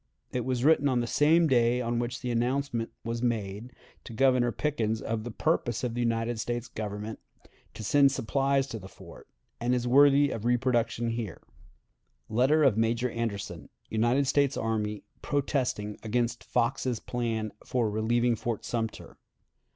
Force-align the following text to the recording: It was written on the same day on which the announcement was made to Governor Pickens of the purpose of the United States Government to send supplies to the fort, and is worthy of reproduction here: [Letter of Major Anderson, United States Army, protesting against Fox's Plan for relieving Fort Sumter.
It 0.31 0.45
was 0.45 0.63
written 0.63 0.89
on 0.89 0.99
the 0.99 1.05
same 1.05 1.47
day 1.47 1.79
on 1.79 1.99
which 1.99 2.21
the 2.21 2.31
announcement 2.31 2.89
was 3.03 3.21
made 3.21 3.71
to 4.03 4.13
Governor 4.13 4.51
Pickens 4.51 4.99
of 4.99 5.23
the 5.23 5.29
purpose 5.29 5.83
of 5.83 5.93
the 5.93 5.99
United 6.01 6.39
States 6.39 6.67
Government 6.67 7.19
to 7.75 7.83
send 7.83 8.11
supplies 8.11 8.65
to 8.69 8.79
the 8.79 8.87
fort, 8.89 9.27
and 9.59 9.75
is 9.75 9.87
worthy 9.87 10.31
of 10.31 10.43
reproduction 10.43 11.11
here: 11.11 11.43
[Letter 12.29 12.63
of 12.63 12.79
Major 12.79 13.11
Anderson, 13.11 13.69
United 13.91 14.25
States 14.25 14.57
Army, 14.57 15.03
protesting 15.21 15.99
against 16.01 16.45
Fox's 16.45 16.99
Plan 16.99 17.51
for 17.63 17.87
relieving 17.87 18.35
Fort 18.35 18.65
Sumter. 18.65 19.19